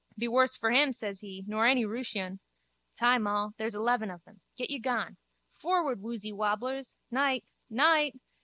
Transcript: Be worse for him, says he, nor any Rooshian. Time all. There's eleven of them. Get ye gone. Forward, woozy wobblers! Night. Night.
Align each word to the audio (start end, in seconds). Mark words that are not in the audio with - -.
Be 0.17 0.27
worse 0.27 0.57
for 0.57 0.71
him, 0.71 0.93
says 0.93 1.19
he, 1.21 1.43
nor 1.45 1.67
any 1.67 1.85
Rooshian. 1.85 2.39
Time 2.95 3.27
all. 3.27 3.53
There's 3.59 3.75
eleven 3.75 4.09
of 4.09 4.23
them. 4.23 4.41
Get 4.57 4.71
ye 4.71 4.79
gone. 4.79 5.17
Forward, 5.53 6.01
woozy 6.01 6.33
wobblers! 6.33 6.97
Night. 7.11 7.45
Night. 7.69 8.19